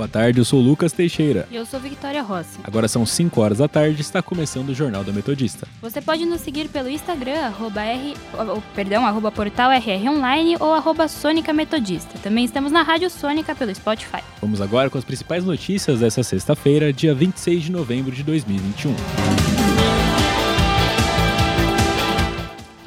[0.00, 1.46] Boa tarde, eu sou Lucas Teixeira.
[1.50, 2.58] E eu sou Victoria Rossi.
[2.64, 5.68] Agora são 5 horas da tarde e está começando o Jornal da Metodista.
[5.82, 10.72] Você pode nos seguir pelo Instagram, arroba R, oh, perdão, arroba portal RR Online ou
[10.72, 12.18] arroba Sônica Metodista.
[12.22, 14.22] Também estamos na Rádio Sônica pelo Spotify.
[14.40, 18.94] Vamos agora com as principais notícias dessa sexta-feira, dia 26 de novembro de 2021.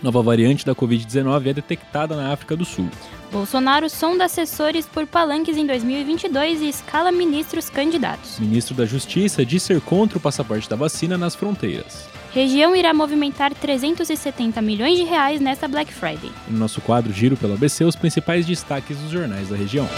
[0.02, 2.90] Nova variante da Covid-19 é detectada na África do Sul.
[3.34, 8.38] Bolsonaro sonda assessores por palanques em 2022 e escala ministros candidatos.
[8.38, 12.08] Ministro da Justiça diz ser contra o passaporte da vacina nas fronteiras.
[12.32, 16.32] Região irá movimentar 370 milhões de reais nesta Black Friday.
[16.48, 19.90] No nosso quadro Giro pelo ABC, os principais destaques dos jornais da região.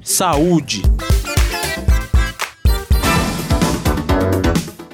[0.00, 0.82] Saúde.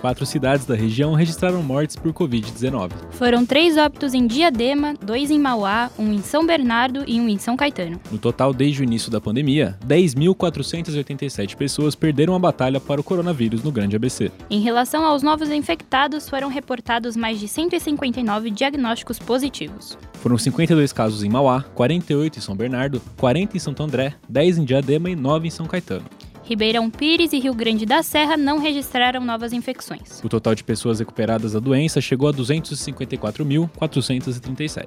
[0.04, 2.90] Quatro cidades da região registraram mortes por Covid-19.
[3.12, 7.38] Foram três óbitos em Diadema, dois em Mauá, um em São Bernardo e um em
[7.38, 7.98] São Caetano.
[8.12, 13.62] No total, desde o início da pandemia, 10.487 pessoas perderam a batalha para o coronavírus
[13.62, 14.30] no Grande ABC.
[14.50, 19.96] Em relação aos novos infectados, foram reportados mais de 159 diagnósticos positivos.
[20.20, 24.64] Foram 52 casos em Mauá, 48 em São Bernardo, 40 em Santo André, 10 em
[24.66, 26.04] Diadema e 9 em São Caetano.
[26.44, 30.20] Ribeirão Pires e Rio Grande da Serra não registraram novas infecções.
[30.22, 34.86] O total de pessoas recuperadas da doença chegou a 254.437.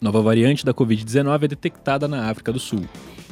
[0.00, 2.82] Nova variante da Covid-19 é detectada na África do Sul.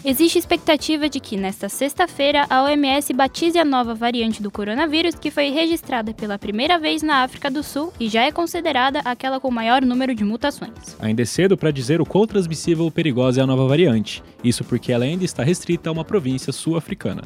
[0.03, 5.31] Existe expectativa de que, nesta sexta-feira, a OMS batize a nova variante do coronavírus que
[5.31, 9.51] foi registrada pela primeira vez na África do Sul e já é considerada aquela com
[9.51, 10.97] maior número de mutações.
[10.99, 14.65] Ainda é cedo para dizer o quão transmissível ou perigosa é a nova variante, isso
[14.65, 17.21] porque ela ainda está restrita a uma província sul-africana.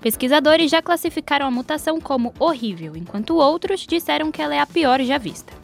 [0.00, 5.00] Pesquisadores já classificaram a mutação como horrível, enquanto outros disseram que ela é a pior
[5.02, 5.59] já vista.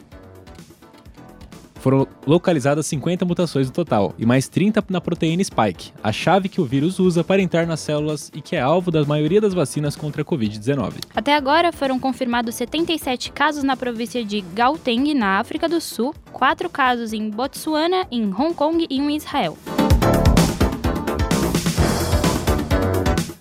[1.79, 6.61] Foram localizadas 50 mutações no total, e mais 30 na proteína spike, a chave que
[6.61, 9.95] o vírus usa para entrar nas células e que é alvo da maioria das vacinas
[9.95, 10.95] contra a Covid-19.
[11.15, 16.69] Até agora foram confirmados 77 casos na província de Gauteng, na África do Sul, 4
[16.69, 19.57] casos em Botsuana, em Hong Kong e em Israel.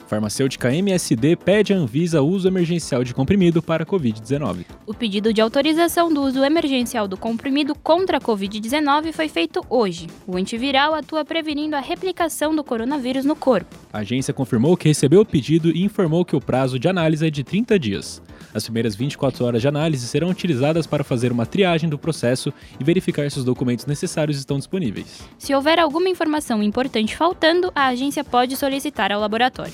[0.06, 4.64] Farmacêutica MSD pede à Anvisa uso emergencial de comprimido para a Covid-19.
[4.86, 10.06] O pedido de autorização do uso emergencial do comprimido contra a Covid-19 foi feito hoje.
[10.26, 13.76] O antiviral atua prevenindo a replicação do coronavírus no corpo.
[13.92, 17.30] A agência confirmou que recebeu o pedido e informou que o prazo de análise é
[17.30, 18.22] de 30 dias.
[18.54, 22.84] As primeiras 24 horas de análise serão utilizadas para fazer uma triagem do processo e
[22.84, 25.22] verificar se os documentos necessários estão disponíveis.
[25.38, 29.72] Se houver alguma informação importante faltando, a agência pode solicitar ao laboratório.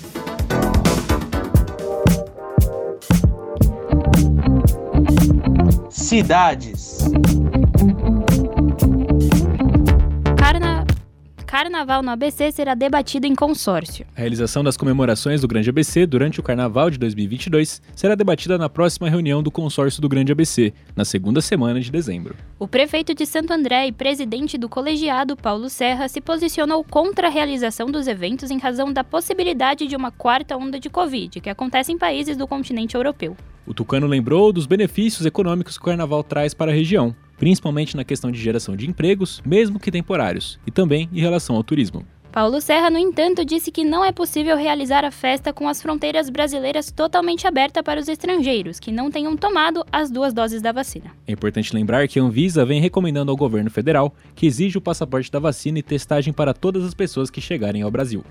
[5.91, 6.99] Cidades.
[11.53, 14.07] Carnaval no ABC será debatido em consórcio.
[14.17, 18.71] A realização das comemorações do Grande ABC durante o Carnaval de 2022 será debatida na
[18.71, 22.35] próxima reunião do consórcio do Grande ABC, na segunda semana de dezembro.
[22.59, 27.31] O prefeito de Santo André e presidente do colegiado, Paulo Serra, se posicionou contra a
[27.31, 31.93] realização dos eventos em razão da possibilidade de uma quarta onda de Covid, que acontece
[31.93, 33.37] em países do continente europeu.
[33.67, 38.05] O Tucano lembrou dos benefícios econômicos que o Carnaval traz para a região, principalmente na
[38.05, 42.07] questão de geração de empregos, mesmo que temporários, e também em relação ao turismo.
[42.31, 46.31] Paulo Serra, no entanto, disse que não é possível realizar a festa com as fronteiras
[46.31, 51.11] brasileiras totalmente abertas para os estrangeiros que não tenham tomado as duas doses da vacina.
[51.27, 55.29] É importante lembrar que a Anvisa vem recomendando ao governo federal que exija o passaporte
[55.29, 58.25] da vacina e testagem para todas as pessoas que chegarem ao Brasil.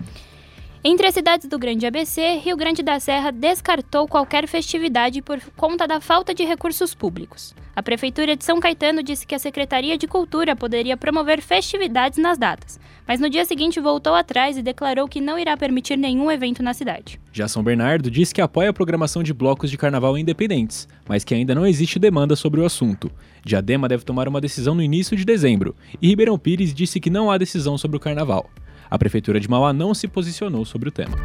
[0.84, 5.86] Entre as cidades do Grande ABC, Rio Grande da Serra descartou qualquer festividade por conta
[5.86, 7.54] da falta de recursos públicos.
[7.76, 12.36] A Prefeitura de São Caetano disse que a Secretaria de Cultura poderia promover festividades nas
[12.36, 16.64] datas, mas no dia seguinte voltou atrás e declarou que não irá permitir nenhum evento
[16.64, 17.20] na cidade.
[17.32, 21.32] Já São Bernardo diz que apoia a programação de blocos de carnaval independentes, mas que
[21.32, 23.08] ainda não existe demanda sobre o assunto.
[23.44, 27.30] Diadema deve tomar uma decisão no início de dezembro, e Ribeirão Pires disse que não
[27.30, 28.50] há decisão sobre o carnaval.
[28.92, 31.16] A Prefeitura de Mauá não se posicionou sobre o tema.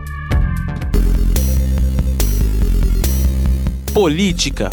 [3.93, 4.69] Política.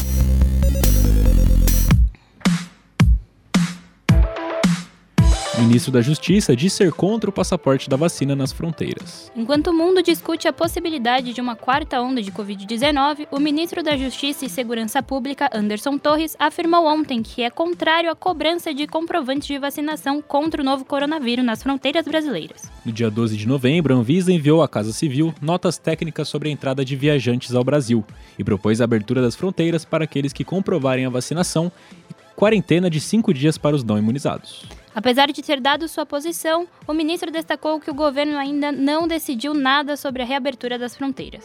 [5.57, 9.31] Ministro da Justiça diz ser contra o passaporte da vacina nas fronteiras.
[9.33, 13.95] Enquanto o mundo discute a possibilidade de uma quarta onda de Covid-19, o ministro da
[13.95, 19.47] Justiça e Segurança Pública, Anderson Torres, afirmou ontem que é contrário à cobrança de comprovantes
[19.47, 22.69] de vacinação contra o novo coronavírus nas fronteiras brasileiras.
[22.85, 26.51] No dia 12 de novembro, a Anvisa enviou à Casa Civil notas técnicas sobre a
[26.51, 28.03] entrada de viajantes ao Brasil
[28.37, 31.71] e propôs a abertura das fronteiras para aqueles que comprovarem a vacinação
[32.11, 34.65] e quarentena de cinco dias para os não imunizados.
[34.95, 39.53] Apesar de ter dado sua posição, o ministro destacou que o governo ainda não decidiu
[39.53, 41.43] nada sobre a reabertura das fronteiras.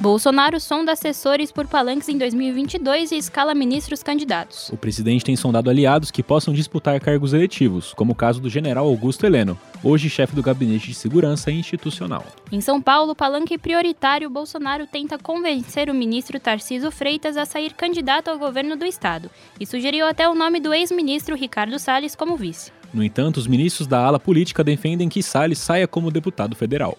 [0.00, 4.68] Bolsonaro sonda assessores por palanques em 2022 e escala ministros candidatos.
[4.68, 8.86] O presidente tem sondado aliados que possam disputar cargos eletivos, como o caso do general
[8.86, 12.24] Augusto Heleno, hoje chefe do Gabinete de Segurança Institucional.
[12.52, 18.28] Em São Paulo, palanque prioritário, Bolsonaro tenta convencer o ministro Tarciso Freitas a sair candidato
[18.28, 19.28] ao governo do estado
[19.58, 22.70] e sugeriu até o nome do ex-ministro Ricardo Salles como vice.
[22.94, 26.96] No entanto, os ministros da ala política defendem que Salles saia como deputado federal.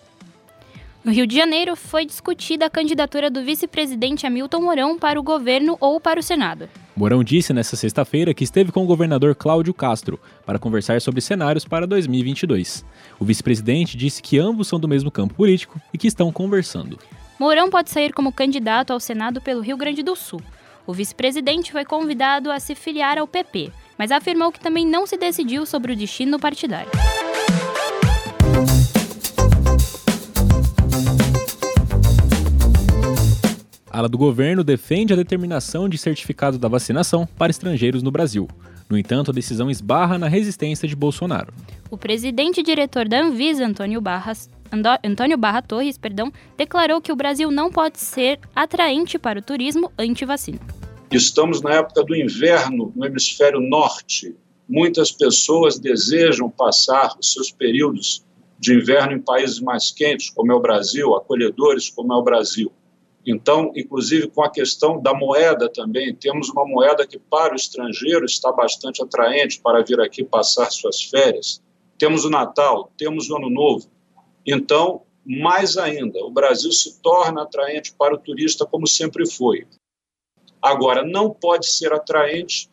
[1.03, 5.77] No Rio de Janeiro, foi discutida a candidatura do vice-presidente Hamilton Mourão para o governo
[5.79, 6.67] ou para o Senado.
[6.93, 11.63] Mourão disse nesta sexta-feira que esteve com o governador Cláudio Castro para conversar sobre cenários
[11.63, 12.83] para 2022.
[13.17, 16.99] O vice-presidente disse que ambos são do mesmo campo político e que estão conversando.
[17.39, 20.41] Mourão pode sair como candidato ao Senado pelo Rio Grande do Sul.
[20.85, 25.15] O vice-presidente foi convidado a se filiar ao PP, mas afirmou que também não se
[25.15, 26.91] decidiu sobre o destino partidário.
[33.99, 38.47] Ala do governo defende a determinação de certificado da vacinação para estrangeiros no Brasil.
[38.89, 41.53] No entanto, a decisão esbarra na resistência de Bolsonaro.
[41.91, 44.49] O presidente e diretor da Anvisa, Antônio, Barras,
[45.03, 49.91] Antônio Barra Torres, perdão, declarou que o Brasil não pode ser atraente para o turismo
[49.97, 50.59] anti-vacina.
[51.11, 54.35] Estamos na época do inverno no hemisfério norte.
[54.67, 58.23] Muitas pessoas desejam passar os seus períodos
[58.59, 62.71] de inverno em países mais quentes, como é o Brasil, acolhedores, como é o Brasil.
[63.25, 68.25] Então, inclusive com a questão da moeda também, temos uma moeda que para o estrangeiro
[68.25, 71.61] está bastante atraente para vir aqui passar suas férias.
[71.97, 73.89] Temos o Natal, temos o Ano Novo.
[74.45, 79.67] Então, mais ainda, o Brasil se torna atraente para o turista como sempre foi.
[80.61, 82.69] Agora, não pode ser atraente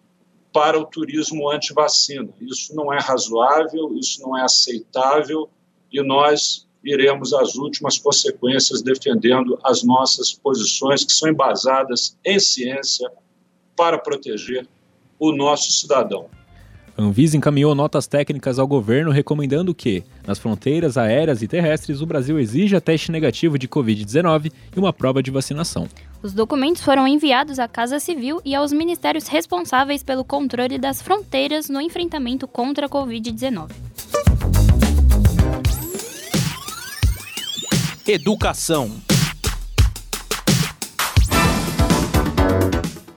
[0.52, 2.32] para o turismo anti-vacina.
[2.40, 5.50] Isso não é razoável, isso não é aceitável
[5.92, 13.10] e nós iremos às últimas consequências defendendo as nossas posições que são embasadas em ciência
[13.76, 14.66] para proteger
[15.18, 16.28] o nosso cidadão.
[16.96, 22.06] A Anvisa encaminhou notas técnicas ao governo recomendando que, nas fronteiras aéreas e terrestres, o
[22.06, 25.86] Brasil exija teste negativo de Covid-19 e uma prova de vacinação.
[26.22, 31.68] Os documentos foram enviados à Casa Civil e aos ministérios responsáveis pelo controle das fronteiras
[31.68, 33.70] no enfrentamento contra a Covid-19.
[38.08, 38.88] Educação.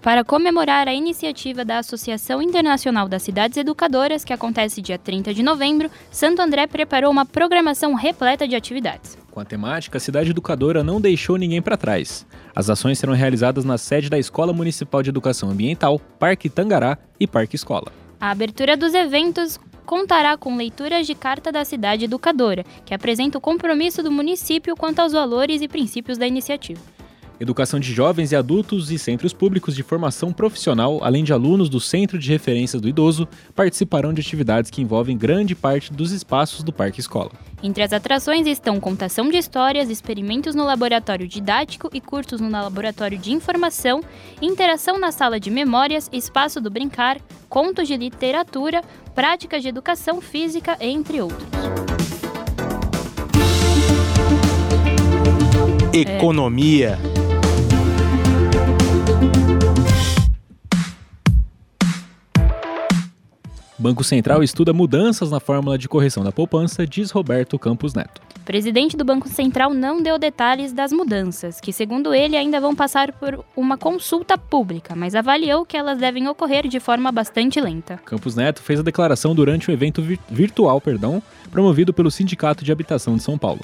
[0.02, 5.44] Para comemorar a iniciativa da Associação Internacional das Cidades Educadoras, que acontece dia 30 de
[5.44, 9.16] novembro, Santo André preparou uma programação repleta de atividades.
[9.30, 12.26] Com a temática, a cidade educadora não deixou ninguém para trás.
[12.56, 17.28] As ações serão realizadas na sede da Escola Municipal de Educação Ambiental, Parque Tangará e
[17.28, 17.92] Parque Escola.
[18.20, 19.60] A abertura dos eventos
[19.90, 25.00] contará com leituras de Carta da Cidade Educadora, que apresenta o compromisso do município quanto
[25.00, 26.80] aos valores e princípios da iniciativa.
[27.40, 31.80] Educação de jovens e adultos e centros públicos de formação profissional, além de alunos do
[31.80, 36.74] Centro de Referência do Idoso, participarão de atividades que envolvem grande parte dos espaços do
[36.74, 37.32] Parque Escola.
[37.64, 43.18] Entre as atrações estão contação de histórias, experimentos no laboratório didático e cursos no laboratório
[43.18, 44.02] de informação,
[44.42, 48.84] interação na sala de memórias, espaço do brincar, contos de literatura,
[49.16, 51.48] práticas de educação física, entre outros.
[55.94, 57.00] Economia.
[63.80, 68.22] Banco Central estuda mudanças na fórmula de correção da poupança, diz Roberto Campos Neto.
[68.44, 73.14] Presidente do Banco Central não deu detalhes das mudanças, que, segundo ele, ainda vão passar
[73.14, 77.96] por uma consulta pública, mas avaliou que elas devem ocorrer de forma bastante lenta.
[78.04, 82.74] Campos Neto fez a declaração durante um evento vir virtual perdão, promovido pelo Sindicato de
[82.74, 83.62] Habitação de São Paulo.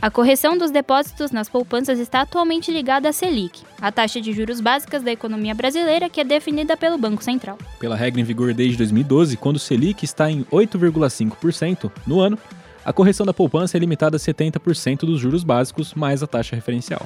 [0.00, 4.60] A correção dos depósitos nas poupanças está atualmente ligada à Selic, a taxa de juros
[4.60, 7.58] básicas da economia brasileira que é definida pelo Banco Central.
[7.80, 12.38] Pela regra em vigor desde 2012, quando o Selic está em 8,5% no ano,
[12.84, 17.02] a correção da poupança é limitada a 70% dos juros básicos mais a taxa referencial.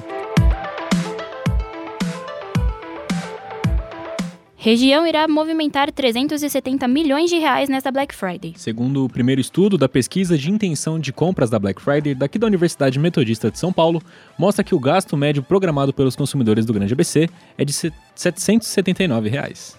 [4.63, 8.53] Região irá movimentar 370 milhões de reais nesta Black Friday.
[8.55, 12.47] Segundo o primeiro estudo da pesquisa de intenção de compras da Black Friday daqui da
[12.47, 14.01] Universidade Metodista de São Paulo,
[14.39, 17.27] mostra que o gasto médio programado pelos consumidores do Grande ABC
[17.57, 19.77] é de 779 reais.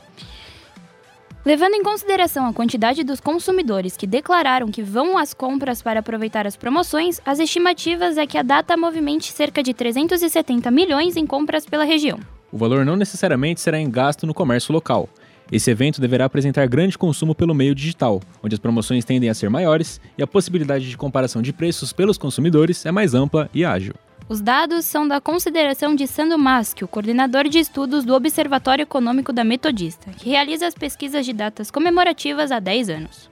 [1.46, 6.46] Levando em consideração a quantidade dos consumidores que declararam que vão às compras para aproveitar
[6.46, 11.64] as promoções, as estimativas é que a data movimente cerca de 370 milhões em compras
[11.64, 12.20] pela região.
[12.54, 15.08] O valor não necessariamente será em gasto no comércio local.
[15.50, 19.50] Esse evento deverá apresentar grande consumo pelo meio digital, onde as promoções tendem a ser
[19.50, 23.94] maiores e a possibilidade de comparação de preços pelos consumidores é mais ampla e ágil.
[24.28, 29.42] Os dados são da consideração de Sandro Maschio, coordenador de estudos do Observatório Econômico da
[29.42, 33.30] Metodista, que realiza as pesquisas de datas comemorativas há 10 anos.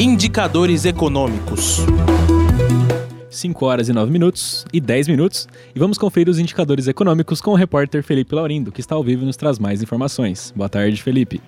[0.00, 1.84] Indicadores econômicos.
[3.34, 7.50] 5 horas e 9 minutos e 10 minutos, e vamos conferir os indicadores econômicos com
[7.50, 10.52] o repórter Felipe Laurindo, que está ao vivo e nos traz mais informações.
[10.54, 11.42] Boa tarde, Felipe.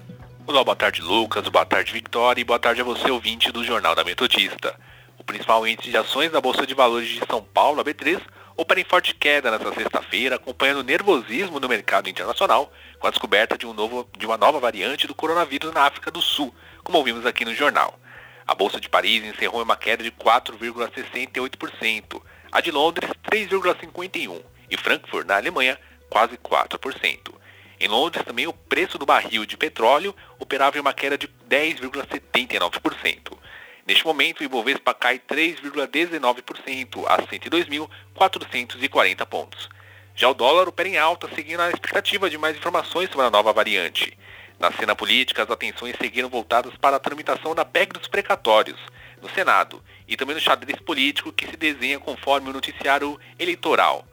[0.47, 3.95] Olá, boa tarde, Lucas, boa tarde, Victoria, e boa tarde a você, ouvinte do Jornal
[3.95, 4.75] da Metodista.
[5.19, 8.21] O principal índice de ações da Bolsa de Valores de São Paulo, a B3,
[8.57, 13.59] opera em forte queda nesta sexta-feira, acompanhando o nervosismo no mercado internacional com a descoberta
[13.59, 17.27] de, um novo, de uma nova variante do coronavírus na África do Sul, como ouvimos
[17.27, 17.99] aqui no jornal.
[18.47, 22.23] A Bolsa de Paris encerrou em uma queda de 4,68%,
[22.53, 25.77] a de Londres 3,51% e Frankfurt, na Alemanha,
[26.09, 27.35] quase 4%.
[27.81, 33.37] Em Londres também o preço do barril de petróleo operava em uma queda de 10,79%.
[33.85, 39.69] Neste momento, o Ibovespa cai 3,19% a 102.440 pontos.
[40.15, 43.53] Já o dólar opera em alta, seguindo a expectativa de mais informações sobre a nova
[43.53, 44.17] variante.
[44.59, 48.79] Na cena política, as atenções seguiram voltadas para a tramitação da PEC dos precatórios
[49.21, 54.07] no Senado e também no xadrez político que se desenha conforme o noticiário eleitoral.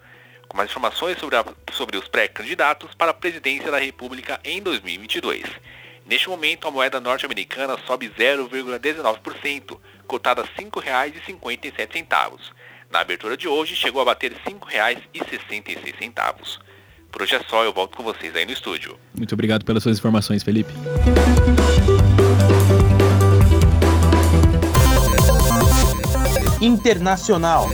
[0.48, 5.46] Com mais informações sobre, a, sobre os pré-candidatos para a presidência da República em 2022.
[6.06, 12.52] Neste momento, a moeda norte-americana sobe 0,19%, cotada a R$ 5,57.
[12.92, 16.60] Na abertura de hoje, chegou a bater R$ 5,66.
[17.14, 18.98] Por hoje é só, eu volto com vocês aí no estúdio.
[19.16, 20.74] Muito obrigado pelas suas informações, Felipe.
[26.60, 27.70] Internacional.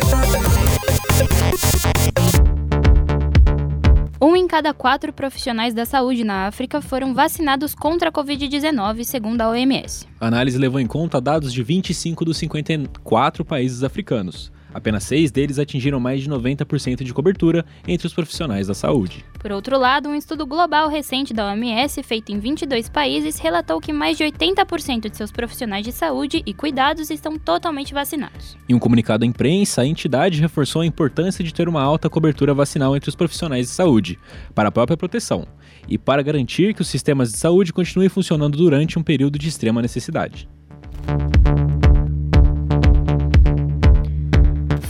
[4.22, 9.39] Um em cada quatro profissionais da saúde na África foram vacinados contra a Covid-19, segundo
[9.39, 10.05] a OMS.
[10.19, 14.51] A análise levou em conta dados de 25 dos 54 países africanos.
[14.73, 19.25] Apenas seis deles atingiram mais de 90% de cobertura entre os profissionais da saúde.
[19.39, 23.93] Por outro lado, um estudo global recente da OMS, feito em 22 países, relatou que
[23.93, 28.57] mais de 80% de seus profissionais de saúde e cuidados estão totalmente vacinados.
[28.67, 32.53] Em um comunicado à imprensa, a entidade reforçou a importância de ter uma alta cobertura
[32.53, 34.19] vacinal entre os profissionais de saúde,
[34.53, 35.47] para a própria proteção,
[35.88, 39.81] e para garantir que os sistemas de saúde continuem funcionando durante um período de extrema
[39.81, 40.49] necessidade.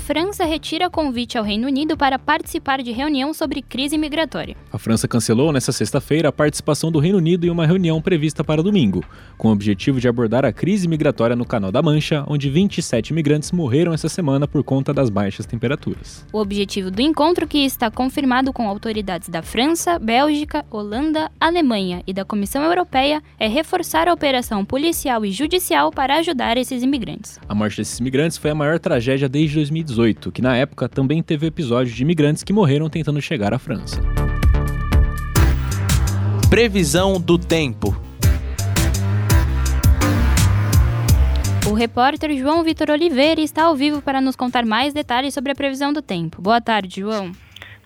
[0.09, 4.57] França retira convite ao Reino Unido para participar de reunião sobre crise migratória.
[4.73, 8.63] A França cancelou nesta sexta-feira a participação do Reino Unido em uma reunião prevista para
[8.63, 9.05] domingo,
[9.37, 13.51] com o objetivo de abordar a crise migratória no Canal da Mancha, onde 27 imigrantes
[13.51, 16.25] morreram essa semana por conta das baixas temperaturas.
[16.33, 22.13] O objetivo do encontro, que está confirmado com autoridades da França, Bélgica, Holanda, Alemanha e
[22.13, 27.39] da Comissão Europeia, é reforçar a operação policial e judicial para ajudar esses imigrantes.
[27.47, 29.98] A morte desses imigrantes foi a maior tragédia desde 2018
[30.31, 34.01] que na época também teve episódios de imigrantes que morreram tentando chegar à França.
[36.49, 37.95] Previsão do tempo.
[41.69, 45.55] O repórter João Vitor Oliveira está ao vivo para nos contar mais detalhes sobre a
[45.55, 46.41] previsão do tempo.
[46.41, 47.33] Boa tarde, João.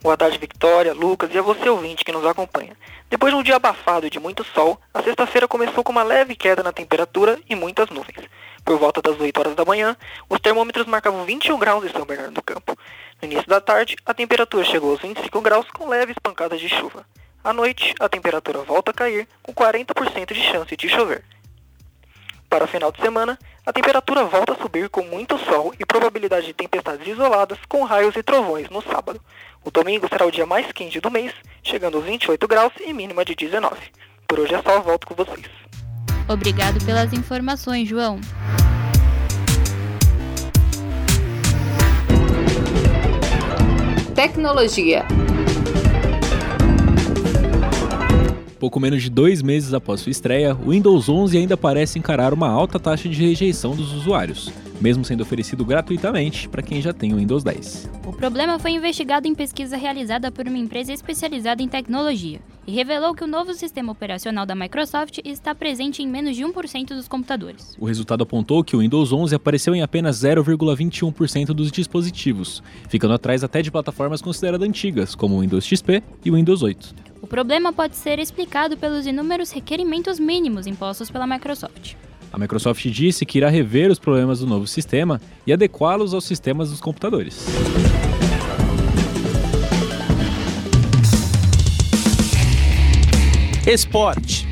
[0.02, 2.78] Boa tarde, Victoria, Lucas e a você ouvinte que nos acompanha.
[3.10, 6.36] Depois de um dia abafado e de muito sol, a sexta-feira começou com uma leve
[6.36, 8.28] queda na temperatura e muitas nuvens.
[8.64, 9.96] Por volta das 8 horas da manhã,
[10.30, 12.78] os termômetros marcavam 21 graus em São Bernardo do Campo.
[13.22, 17.06] No início da tarde, a temperatura chegou aos 25 graus com leves pancadas de chuva.
[17.44, 21.26] À noite, a temperatura volta a cair com 40% de chance de chover.
[22.50, 26.46] Para o final de semana, a temperatura volta a subir com muito sol e probabilidade
[26.46, 29.20] de tempestades isoladas com raios e trovões no sábado.
[29.66, 33.26] O domingo será o dia mais quente do mês, chegando aos 28 graus e mínima
[33.26, 33.76] de 19.
[34.28, 35.63] Por hoje é só, volto com vocês.
[36.28, 38.20] Obrigado pelas informações, João.
[44.16, 45.06] Tecnologia.
[48.60, 52.48] Pouco menos de dois meses após sua estreia, o Windows 11 ainda parece encarar uma
[52.48, 54.50] alta taxa de rejeição dos usuários,
[54.82, 57.90] mesmo sendo oferecido gratuitamente para quem já tem o Windows 10.
[58.06, 63.14] O problema foi investigado em pesquisa realizada por uma empresa especializada em tecnologia e revelou
[63.14, 67.76] que o novo sistema operacional da Microsoft está presente em menos de 1% dos computadores.
[67.80, 73.44] O resultado apontou que o Windows 11 apareceu em apenas 0,21% dos dispositivos, ficando atrás
[73.44, 76.96] até de plataformas consideradas antigas, como o Windows XP e o Windows 8.
[77.22, 81.96] O problema pode ser explicado pelos inúmeros requerimentos mínimos impostos pela Microsoft.
[82.34, 86.72] A Microsoft disse que irá rever os problemas do novo sistema e adequá-los aos sistemas
[86.72, 87.46] dos computadores.
[93.68, 94.48] Esporte.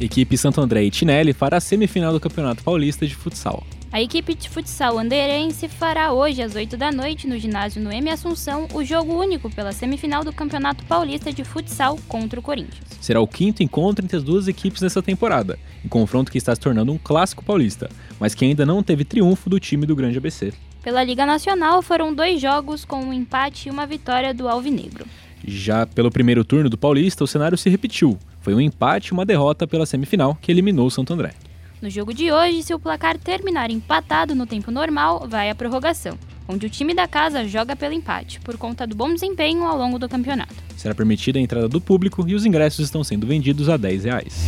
[0.00, 3.64] Equipe Santo André e Tinelli fará a semifinal do Campeonato Paulista de Futsal.
[3.92, 8.08] A equipe de futsal andeirense fará hoje às 8 da noite no ginásio no M
[8.08, 12.86] Assunção o jogo único pela semifinal do Campeonato Paulista de Futsal contra o Corinthians.
[13.02, 16.60] Será o quinto encontro entre as duas equipes nessa temporada, um confronto que está se
[16.62, 20.54] tornando um clássico paulista, mas que ainda não teve triunfo do time do Grande ABC.
[20.82, 25.04] Pela Liga Nacional foram dois jogos com um empate e uma vitória do Alvinegro.
[25.46, 28.18] Já pelo primeiro turno do Paulista, o cenário se repetiu.
[28.40, 31.34] Foi um empate e uma derrota pela semifinal que eliminou o Santo André.
[31.82, 36.16] No jogo de hoje, se o placar terminar empatado no tempo normal, vai à prorrogação,
[36.46, 39.98] onde o time da casa joga pelo empate, por conta do bom desempenho ao longo
[39.98, 40.54] do campeonato.
[40.76, 44.44] Será permitida a entrada do público e os ingressos estão sendo vendidos a 10 reais.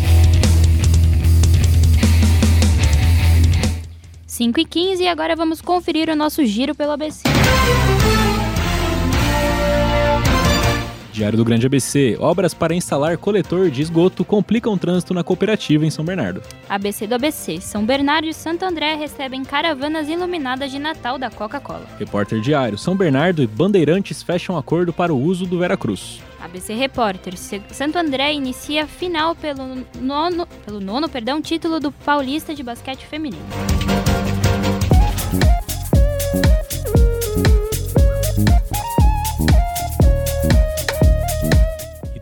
[4.29, 7.25] 5 e 15 e agora vamos conferir o nosso giro pelo ABC.
[11.15, 12.17] Diário do Grande ABC.
[12.19, 16.43] Obras para instalar coletor de esgoto complicam o trânsito na cooperativa em São Bernardo.
[16.69, 17.61] ABC do ABC.
[17.61, 21.87] São Bernardo e Santo André recebem caravanas iluminadas de Natal da Coca-Cola.
[22.01, 22.77] Repórter Diário.
[22.77, 26.21] São Bernardo e Bandeirantes fecham acordo para o uso do Veracruz.
[26.43, 27.35] ABC Repórter.
[27.37, 33.84] Santo André inicia final pelo nono, pelo nono perdão, título do Paulista de Basquete Feminino.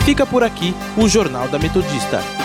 [0.05, 2.44] Fica por aqui o Jornal da Metodista